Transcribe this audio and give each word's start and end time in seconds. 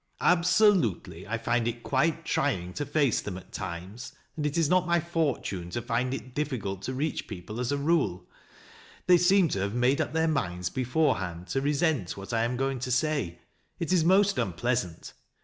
Absolutely, 0.21 1.27
I 1.27 1.37
find 1.37 1.67
it 1.67 1.83
quite 1.83 2.25
trying 2.25 2.73
to 2.73 2.87
face 2.87 3.21
them 3.21 3.37
at 3.37 3.51
times, 3.51 4.13
and 4.35 4.47
it 4.47 4.57
is 4.57 4.67
not 4.67 4.87
my 4.87 4.99
fortune 4.99 5.69
to 5.69 5.79
find 5.83 6.11
it 6.11 6.33
difficult 6.33 6.81
to 6.81 6.93
reach 6.95 7.27
people, 7.27 7.59
as 7.59 7.71
a 7.71 7.77
rule. 7.77 8.27
They 9.05 9.19
seem 9.19 9.47
to 9.49 9.59
have 9.59 9.75
made 9.75 10.01
up 10.01 10.11
their 10.11 10.27
minds 10.27 10.71
beforehand 10.71 11.49
to 11.49 11.61
resent 11.61 12.17
what 12.17 12.33
I 12.33 12.45
am 12.45 12.57
going 12.57 12.79
to 12.79 12.91
say. 12.91 13.41
It 13.77 13.93
is 13.93 14.03
most 14.03 14.39
unpleasant. 14.39 15.13